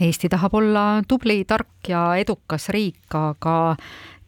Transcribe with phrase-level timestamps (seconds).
[0.00, 3.76] Eesti tahab olla tubli, tark ja edukas riik, aga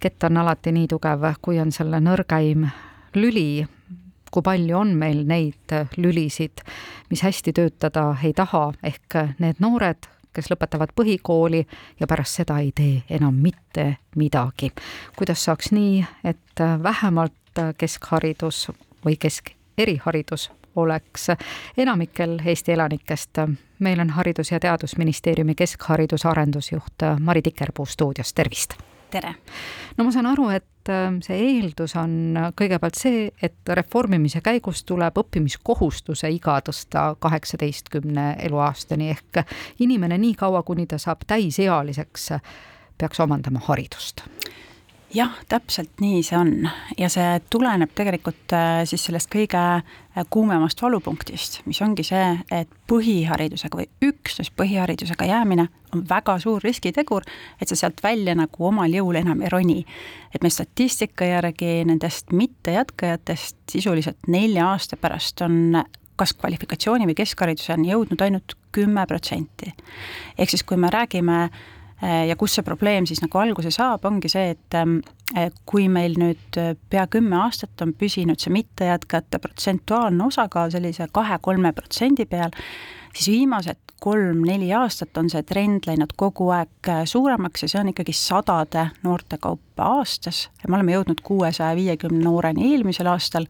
[0.03, 2.67] kett on alati nii tugev, kui on selle nõrgeim
[3.15, 3.67] lüli.
[4.31, 6.61] kui palju on meil neid lülisid,
[7.11, 11.65] mis hästi töötada ei taha, ehk need noored, kes lõpetavad põhikooli
[12.01, 14.73] ja pärast seda ei tee enam mitte midagi.
[15.17, 18.71] kuidas saaks nii, et vähemalt keskharidus
[19.05, 21.29] või kesk eriharidus oleks
[21.77, 23.39] enamikel Eesti elanikest.
[23.79, 28.75] meil on Haridus- ja Teadusministeeriumi keskhariduse arendusjuht Mari Tikerpuu stuudios, tervist!
[29.11, 29.35] tere!
[29.99, 35.19] no ma saan aru, et äh, see eeldus on kõigepealt see, et reformimise käigus tuleb
[35.23, 39.45] õppimiskohustuse iga tõsta kaheksateistkümne eluaastani ehk
[39.79, 42.31] inimene nii kaua, kuni ta saab täisealiseks,
[42.99, 44.27] peaks omandama haridust
[45.15, 46.53] jah, täpselt nii see on
[46.99, 52.71] ja see tuleneb tegelikult äh, siis sellest kõige äh, kuumemast valupunktist, mis ongi see, et
[52.91, 57.27] põhiharidusega või üksnes põhiharidusega jäämine on väga suur riskitegur,
[57.61, 59.85] et sa sealt välja nagu omal jõul enam ei roni.
[60.35, 65.83] et me statistika järgi nendest mittejätkajatest sisuliselt nelja aasta pärast on
[66.21, 69.75] kas kvalifikatsiooni või keskhariduseni jõudnud ainult kümme protsenti.
[70.39, 71.61] ehk siis, kui me räägime äh,
[72.01, 75.01] ja kus see probleem siis nagu alguse saab, ongi see, et ähm,
[75.37, 81.11] äh, kui meil nüüd äh, pea kümme aastat on püsinud see mittejätkajate protsentuaalne osakaal sellise
[81.13, 82.55] kahe-kolme protsendi peal,
[83.13, 88.15] siis viimased kolm-neli aastat on see trend läinud kogu aeg suuremaks ja see on ikkagi
[88.17, 90.47] sadade noorte kaupa aastas.
[90.67, 93.45] Me oleme jõudnud kuuesaja viiekümne nooreni eelmisel aastal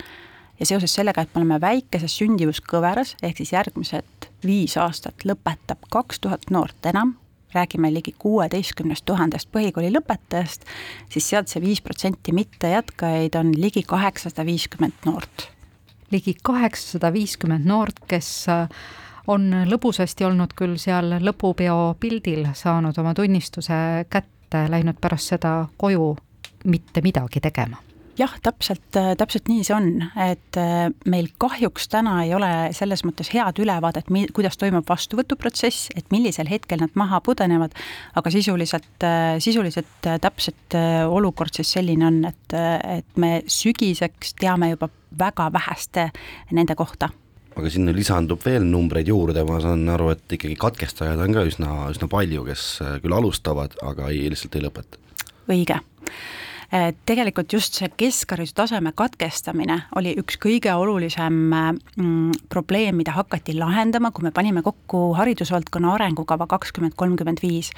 [0.58, 6.26] ja seoses sellega, et me oleme väikeses sündivuskõveras, ehk siis järgmised viis aastat lõpetab kaks
[6.26, 7.14] tuhat noort enam
[7.54, 10.66] räägime ligi kuueteistkümnest tuhandest põhikooli lõpetajast,
[11.10, 15.48] siis sealt see viis protsenti mittejätkajaid on ligi kaheksasada viiskümmend noort.
[16.10, 18.68] ligi kaheksasada viiskümmend noort, kes äh,
[19.26, 26.16] on lõbusasti olnud küll seal lõpupeo pildil, saanud oma tunnistuse kätte, läinud pärast seda koju
[26.64, 27.89] mitte midagi tegema
[28.20, 29.88] jah, täpselt, täpselt nii see on,
[30.20, 36.10] et äh, meil kahjuks täna ei ole selles mõttes head ülevaadet, kuidas toimub vastuvõtuprotsess, et
[36.14, 37.76] millisel hetkel nad maha pudenevad,
[38.19, 40.76] aga sisuliselt, äh, sisuliselt äh, täpselt
[41.10, 46.10] olukord siis selline on, et, et me sügiseks teame juba väga väheste
[46.54, 47.10] nende kohta
[47.60, 51.72] aga sinna lisandub veel numbreid juurde, ma saan aru, et ikkagi katkestajaid on ka üsna,
[51.92, 52.66] üsna palju, kes
[53.02, 55.00] küll alustavad, aga ei, lihtsalt ei lõpeta.
[55.50, 55.81] õige
[57.06, 64.12] tegelikult just see keskhariduse taseme katkestamine oli üks kõige olulisem mm, probleem, mida hakati lahendama,
[64.14, 67.72] kui me panime kokku haridusvaldkonna arengukava kakskümmend kolmkümmend viis.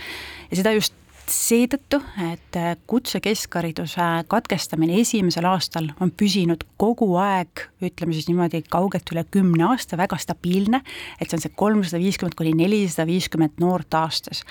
[0.50, 0.98] ja seda just
[1.32, 2.00] seetõttu,
[2.32, 2.56] et
[2.90, 9.96] kutsekeskhariduse katkestamine esimesel aastal on püsinud kogu aeg, ütleme siis niimoodi, kaugelt üle kümne aasta,
[10.00, 10.82] väga stabiilne,
[11.20, 14.44] et see on see kolmsada viiskümmend kuni nelisada viiskümmend noort aastas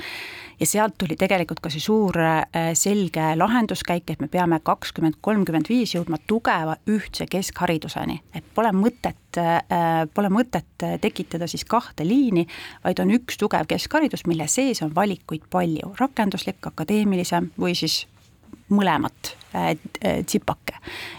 [0.62, 5.70] ja sealt tuli tegelikult ka see suur äh, selge lahenduskäik, et me peame kakskümmend kolmkümmend
[5.72, 12.46] viis jõudma tugeva ühtse keskhariduseni, et pole mõtet, äh, pole mõtet tekitada siis kahte liini,
[12.86, 18.04] vaid on üks tugev keskharidus, mille sees on valikuid palju, rakenduslik, akadeemilisem või siis
[18.72, 19.74] mõlemat äh,
[20.26, 20.78] tsipake.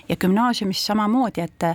[0.09, 1.69] ja gümnaasiumis samamoodi, et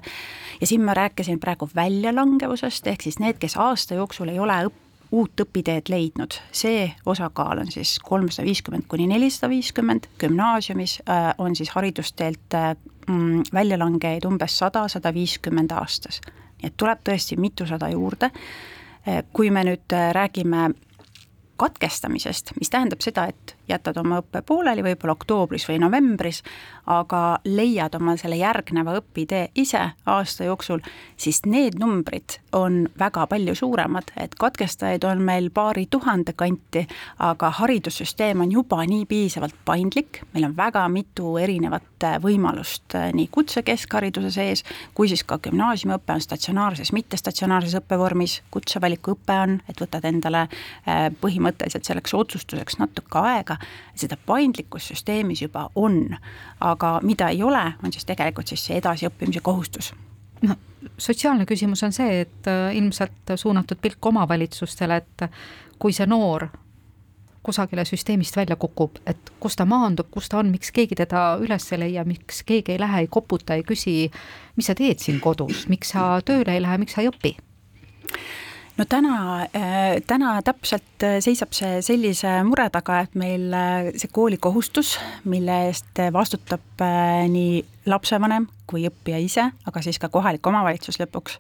[0.62, 4.87] ja siin ma rääkisin praegu väljalangevusest, ehk siis need, kes aasta jooksul ei ole õppinud
[5.12, 11.56] uut õpiteed leidnud, see osakaal on siis kolmsada viiskümmend kuni nelisada viiskümmend, gümnaasiumis äh, on
[11.56, 12.74] siis haridusteelt äh,
[13.08, 16.22] mm, väljalangejaid umbes sada, sada viiskümmend aastas.
[16.58, 18.32] nii et tuleb tõesti mitusada juurde,
[19.08, 20.72] äh, kui me nüüd räägime
[21.58, 26.44] katkestamisest, mis tähendab seda, et jätad oma õppe pooleli võib-olla oktoobris või novembris,
[26.88, 30.80] aga leiad oma selle järgneva õpitee ise aasta jooksul,
[31.18, 36.88] siis need numbrid on väga palju suuremad, et katkestajaid on meil paari tuhande kanti,
[37.20, 41.84] aga haridussüsteem on juba nii piisavalt paindlik, meil on väga mitu erinevat
[42.22, 44.64] võimalust nii kutsekeskhariduse sees,
[44.94, 51.08] kui siis ka gümnaasiumiõpe on statsionaarses, mittestatsionaarses õppevormis, kutsevaliku õpe on, et võtad endale eh,
[51.22, 53.57] põhimõtteliselt selleks otsustuseks natuke aega,
[53.96, 56.18] seda paindlikkust süsteemis juba on,
[56.60, 59.94] aga mida ei ole, on siis tegelikult siis see edasiõppimise kohustus.
[60.42, 60.56] No
[60.98, 65.28] sotsiaalne küsimus on see, et äh, ilmselt suunatud pilk omavalitsustele, et
[65.80, 66.48] kui see noor
[67.48, 71.70] kusagile süsteemist välja kukub, et kus ta maandub, kus ta on, miks keegi teda üles
[71.72, 74.10] ei leia, miks keegi ei lähe, ei koputa, ei küsi,
[74.60, 77.38] mis sa teed siin kodus, miks sa tööle ei lähe, miks sa ei õpi?
[78.78, 84.12] No täna, äh, täna täpselt äh, seisab see sellise mure taga, et meil äh, see
[84.14, 86.86] koolikohustus, mille eest vastutab
[87.34, 91.38] nii lapsevanem kui õppija ise, aga siis ka kohalik omavalitsus lõpuks,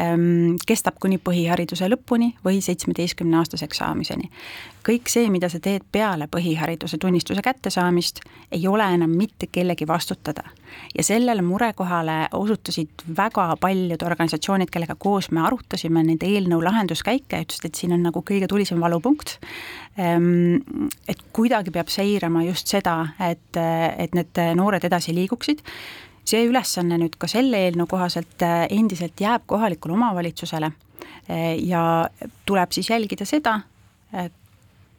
[0.00, 4.30] ähm, kestab kuni põhihariduse lõpuni või seitsmeteistkümneaastaseks saamiseni.
[4.80, 8.22] kõik see, mida sa teed peale põhihariduse tunnistuse kättesaamist,
[8.52, 10.42] ei ole enam mitte kellegi vastutada.
[10.96, 17.64] ja sellele murekohale osutasid väga paljud organisatsioonid, kellega koos me arutasime nende eelnõu lahenduskäike ütlesid,
[17.64, 19.38] et siin on nagu kõige tulisem valupunkt,
[19.98, 20.60] ähm,
[21.08, 23.56] et kuidagi peab seirama just seda, et,
[23.98, 25.64] et need noored edasi liiguksid
[26.28, 31.82] see ülesanne nüüd ka selle eelnõu kohaselt äh, endiselt jääb kohalikule omavalitsusele äh, ja
[32.48, 33.60] tuleb siis jälgida seda,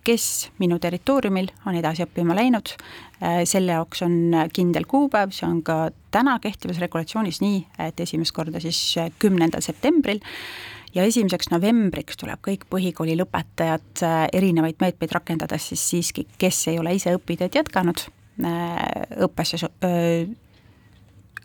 [0.01, 0.25] kes
[0.57, 2.73] minu territooriumil on edasi õppima läinud,
[3.21, 4.17] äh, selle jaoks on
[4.53, 8.81] kindel kuupäev, see on ka täna kehtivas regulatsioonis nii, et esimest korda siis
[9.21, 10.23] kümnendal septembril
[10.95, 14.01] ja esimeseks novembriks tuleb kõik põhikooli lõpetajad
[14.33, 18.03] erinevaid meetmeid rakendades siis siiski, kes ei ole ise õpiteed jätkanud,
[19.21, 19.69] õppesse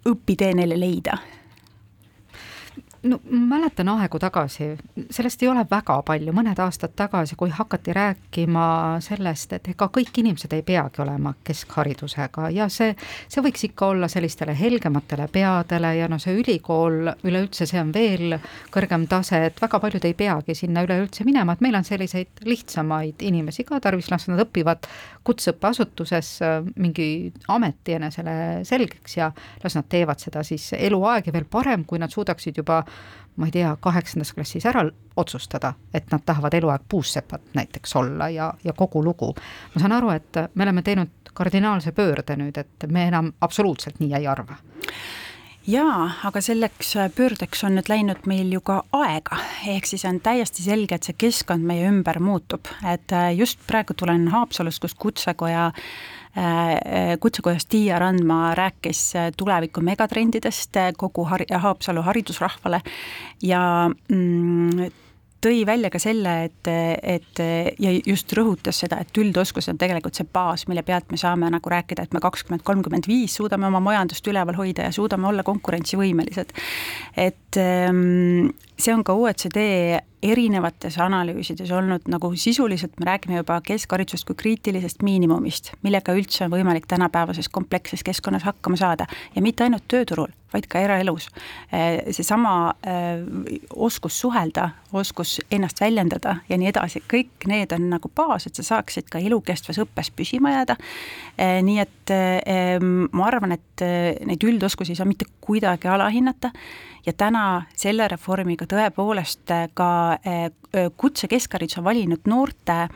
[0.06, 1.18] õpitee neile leida
[3.06, 4.70] no mäletan aegu tagasi,
[5.10, 8.66] sellest ei ole väga palju, mõned aastad tagasi, kui hakati rääkima
[9.04, 12.94] sellest, et ega kõik inimesed ei peagi olema keskharidusega ja see,
[13.28, 18.38] see võiks ikka olla sellistele helgematele peadele ja no see ülikool üleüldse, see on veel
[18.74, 23.22] kõrgem tase, et väga paljud ei peagi sinna üleüldse minema, et meil on selliseid lihtsamaid
[23.26, 24.88] inimesi ka tarvis, las nad õpivad
[25.26, 28.36] kutseõppeasutuses äh, mingi ameti enesele
[28.66, 29.30] selgeks ja
[29.64, 32.82] las nad teevad seda siis eluaeg ja veel parem, kui nad suudaksid juba
[33.36, 38.54] ma ei tea, kaheksandas klassis ära otsustada, et nad tahavad eluaeg puussepad näiteks olla ja,
[38.64, 39.34] ja kogu lugu.
[39.74, 44.14] ma saan aru, et me oleme teinud kardinaalse pöörde nüüd, et me enam absoluutselt nii
[44.16, 44.56] ei arva
[45.66, 50.66] jaa, aga selleks pöördeks on nüüd läinud meil ju ka aega, ehk siis on täiesti
[50.66, 55.72] selge, et see keskkond meie ümber muutub, et just praegu tulen Haapsalust, kus Kutsekoja
[56.36, 62.80] Äh, kutsekojast Tiia Randma rääkis äh, tuleviku megatrendidest äh, kogu har-, Haapsalu haridusrahvale.
[63.42, 64.90] Ja mm,
[65.46, 66.70] tõi välja ka selle, et,
[67.16, 67.42] et
[67.82, 71.72] ja just rõhutas seda, et üldoskus on tegelikult see baas, mille pealt me saame nagu
[71.72, 76.54] rääkida, et me kakskümmend, kolmkümmend viis suudame oma majandust üleval hoida ja suudame olla konkurentsivõimelised.
[77.16, 79.62] Et ähm, see on ka OECD
[80.26, 86.52] erinevates analüüsides olnud nagu sisuliselt me räägime juba keskharidusest kui kriitilisest miinimumist, millega üldse on
[86.52, 91.28] võimalik tänapäevases kompleksses keskkonnas hakkama saada ja mitte ainult tööturul, vaid ka eraelus.
[91.74, 92.54] Äh, seesama
[92.86, 93.22] äh,
[93.76, 98.66] oskus suhelda, oskus ennast väljendada ja nii edasi, kõik need on nagu baas, et sa
[98.66, 100.78] saaksid ka elukestvas õppes püsima jääda.
[101.36, 103.82] Äh, nii et ma arvan, et
[104.26, 106.52] neid üldoskusi ei saa mitte kuidagi alahinnata
[107.06, 107.44] ja täna
[107.76, 109.90] selle reformiga tõepoolest ka
[110.96, 112.88] kutsekeskhariduse valinud noorte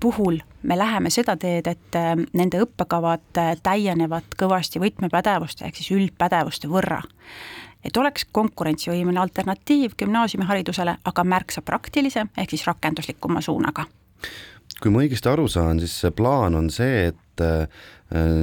[0.00, 1.98] puhul me läheme seda teed, et
[2.34, 7.02] nende õppekavad täienevad kõvasti võtmepädevuste ehk siis üldpädevuste võrra.
[7.84, 13.84] et oleks konkurentsivõimeline alternatiiv gümnaasiumiharidusele, aga märksa praktilisem ehk siis rakenduslikuma suunaga
[14.82, 17.68] kui ma õigesti aru saan, siis see plaan on see, et äh,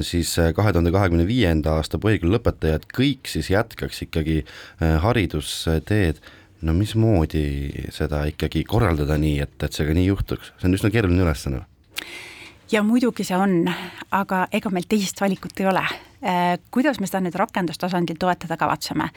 [0.04, 6.24] siis kahe tuhande kahekümne viienda aasta põhikooli lõpetajad kõik siis jätkaks ikkagi äh, haridusteed.
[6.64, 10.94] No mismoodi seda ikkagi korraldada nii, et, et see ka nii juhtuks, see on üsna
[10.94, 11.66] keeruline ülesanne.
[12.72, 13.68] Ja muidugi see on,
[14.16, 15.84] aga ega meil teist valikut ei ole.
[16.24, 19.10] Äh, kuidas me seda nüüd rakendustasandil toetada kavatseme?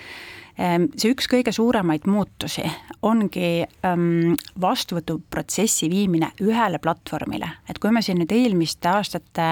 [0.56, 2.64] Ähm, see üks kõige suuremaid muutusi
[3.04, 9.50] ongi ähm, vastuvõtuprotsessi viimine ühele platvormile, et kui me siin nüüd eelmiste aastate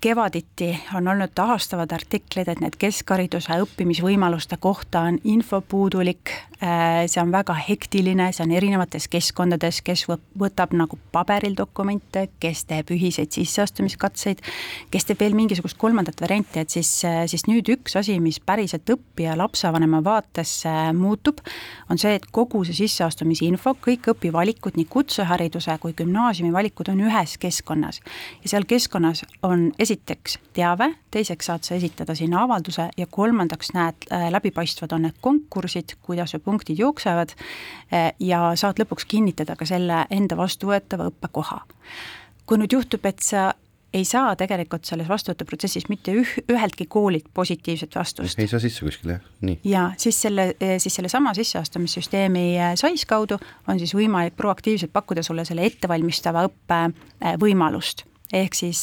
[0.00, 7.22] kevaditi on olnud ahastavad artiklid, et need keskhariduse õppimisvõimaluste kohta on info puudulik, äh, see
[7.22, 10.04] on väga hektiline, see on erinevates keskkondades, kes
[10.38, 14.44] võtab nagu paberil dokumente, kes teeb ühiseid sisseastumiskatseid,
[14.92, 16.90] kes teeb veel mingisugust kolmandat varianti, et siis,
[17.30, 20.52] siis nüüd üks asi, mis päriselt õppija, lapsevanema vaates
[20.96, 21.40] muutub,
[21.90, 27.36] on see, et kogu see sisseastumisinfo, kõik õpivalikud, nii kutsehariduse kui gümnaasiumi valikud on ühes
[27.42, 28.00] keskkonnas.
[28.42, 34.08] ja seal keskkonnas on esiteks teave, teiseks saad sa esitada sinna avalduse ja kolmandaks näed,
[34.12, 39.66] äh, läbipaistvad on need konkursid, kuidas su punktid jooksevad äh, ja saad lõpuks kinnitada ka
[39.68, 41.64] selle enda vastuvõetava õppekoha
[42.46, 43.48] kui nüüd juhtub, et sa
[43.96, 48.38] ei saa tegelikult selles vastuvõtuprotsessis mitte üh, üheltki koolilt positiivset vastust.
[48.38, 49.60] ei saa sisse kuskile, jah, nii.
[49.64, 50.50] ja siis selle,
[50.82, 56.82] siis sellesama sisseastumissüsteemi äh, SAIS kaudu on siis võimalik proaktiivselt pakkuda sulle selle ettevalmistava õppe
[56.86, 58.80] äh, võimalust ehk siis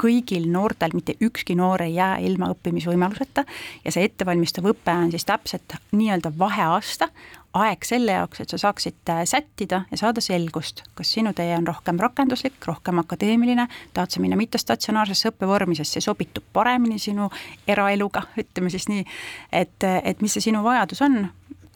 [0.00, 3.44] kõigil noortel, mitte ükski noor ei jää ilma õppimisvõimaluseta
[3.84, 7.10] ja see ettevalmistav õpe on siis täpselt nii-öelda vaheaasta,
[7.52, 11.66] aeg selle jaoks, et sa saaksid äh, sättida ja saada selgust, kas sinu tee on
[11.68, 17.28] rohkem rakenduslik, rohkem akadeemiline, tahad sa minna mittestatsionaarsesse õppevormi, sest see sobitub paremini sinu
[17.68, 19.04] eraeluga, ütleme siis nii,
[19.52, 21.26] et, et mis see sinu vajadus on,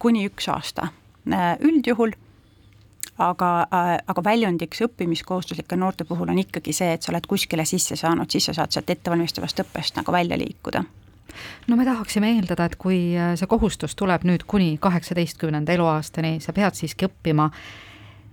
[0.00, 0.90] kuni üks aasta.
[1.60, 2.12] üldjuhul
[3.18, 3.48] aga,
[4.06, 8.48] aga väljundiks õppimiskohustuslike noorte puhul on ikkagi see, et sa oled kuskile sisse saanud, siis
[8.48, 10.84] sa saad sealt ettevalmistavast õppest nagu välja liikuda
[11.66, 16.52] no me tahaksime eeldada, et kui äh, see kohustus tuleb nüüd kuni kaheksateistkümnenda eluaastani, sa
[16.56, 17.50] pead siiski õppima,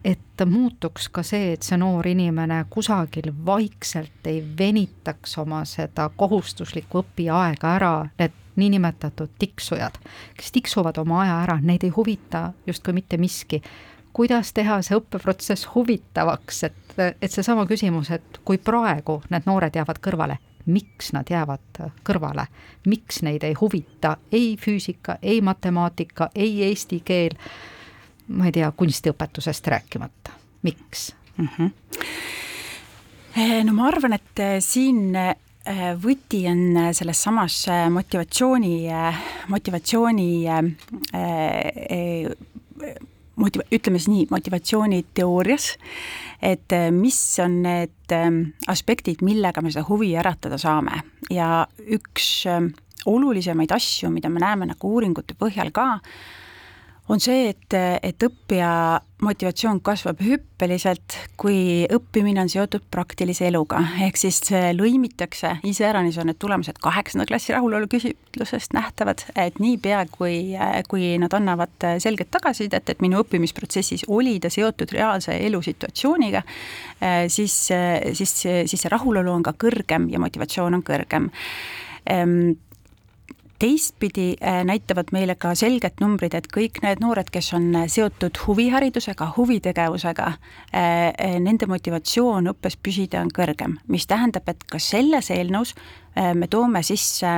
[0.04, 7.04] et muutuks ka see, et see noor inimene kusagil vaikselt ei venitaks oma seda kohustuslikku
[7.04, 9.98] õpiaega ära, need niinimetatud tiksujad,
[10.38, 13.64] kes tiksuvad oma aja ära, neid ei huvita justkui mitte miski.
[14.14, 19.98] kuidas teha see õppeprotsess huvitavaks, et, et seesama küsimus, et kui praegu need noored jäävad
[20.04, 22.46] kõrvale miks nad jäävad kõrvale,
[22.88, 27.36] miks neid ei huvita ei füüsika, ei matemaatika, ei eesti keel,
[28.28, 30.32] ma ei tea, kunstiõpetusest rääkimata,
[30.64, 31.48] miks mm?
[31.58, 31.72] -hmm.
[33.64, 35.36] no ma arvan, et eh, siin eh,
[35.96, 38.88] võti on selles samas motivatsiooni,
[39.48, 40.46] motivatsiooni
[43.40, 45.72] motiva-, ütleme siis nii, motivatsiooniteoorias,
[46.42, 48.40] et äh, mis on need ähm,
[48.72, 51.04] aspektid, millega me seda huvi äratada saame.
[51.34, 51.66] Ja
[51.98, 52.74] üks ähm,
[53.10, 55.88] olulisemaid asju, mida me näeme nagu uuringute põhjal ka,
[57.12, 64.20] on see, et, et õppija motivatsioon kasvab hüppeliselt, kui õppimine on seotud praktilise eluga, ehk
[64.20, 64.40] siis
[64.76, 70.56] lõimitakse, iseäranis on need tulemused kaheksanda klassi rahulolu küsitlusest nähtavad, et niipea, kui,
[70.92, 76.44] kui nad annavad selget tagasisidet, et minu õppimisprotsessis oli ta seotud reaalse elusituatsiooniga,
[77.28, 81.32] siis, siis, siis see rahulolu on ka kõrgem ja motivatsioon on kõrgem.
[82.12, 82.54] Ehm,
[83.64, 88.36] teistpidi äh, näitavad meile ka selged numbrid, et kõik need noored, kes on äh, seotud
[88.44, 90.26] huviharidusega, huvitegevusega,
[90.76, 95.78] äh, nende motivatsioon õppes püsida on kõrgem, mis tähendab, et ka selles eelnõus
[96.14, 97.30] me toome sisse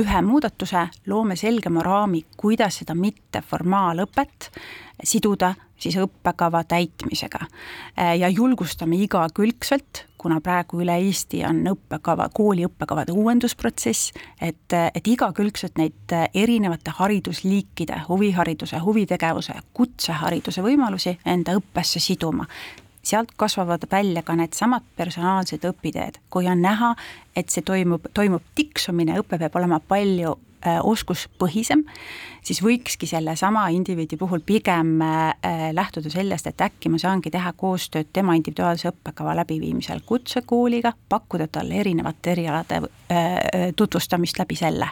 [0.00, 4.50] ühe muudatuse, loome selgema raami, kuidas seda mitteformaalõpet
[5.04, 7.46] siduda siis õppekava täitmisega.
[8.16, 14.10] Ja julgustame igakülgselt kuna praegu üle Eesti on õppekava, kooli õppekavade uuendusprotsess,
[14.42, 22.48] et, et igakülgselt neid erinevate haridusliikide, huvihariduse, huvitegevuse kutsehariduse võimalusi enda õppesse siduma
[23.06, 26.94] sealt kasvavad välja ka needsamad personaalsed õpiteed, kui on näha,
[27.36, 30.34] et see toimub, toimub tiksumine, õpe peab olema palju
[30.66, 31.82] Äh, oskuspõhisem,
[32.42, 38.08] siis võikski sellesama indiviidi puhul pigem äh, lähtuda sellest, et äkki ma saangi teha koostööd
[38.16, 44.90] tema individuaalse õppekava läbiviimisel kutsekooliga, pakkuda talle erinevate erialade äh, tutvustamist läbi selle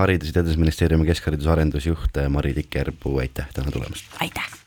[0.00, 4.10] haridus- ja Teadusministeeriumi keskhariduse arendusjuht Mari Tikerpuu, aitäh täna tulemast!
[4.20, 4.50] aitäh!